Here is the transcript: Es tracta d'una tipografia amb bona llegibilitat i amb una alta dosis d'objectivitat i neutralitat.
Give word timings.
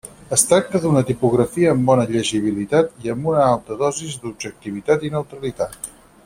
Es 0.35 0.43
tracta 0.51 0.79
d'una 0.85 1.03
tipografia 1.09 1.73
amb 1.75 1.85
bona 1.89 2.05
llegibilitat 2.15 3.05
i 3.05 3.13
amb 3.15 3.29
una 3.33 3.45
alta 3.51 3.79
dosis 3.83 4.17
d'objectivitat 4.25 5.07
i 5.11 5.15
neutralitat. 5.19 5.93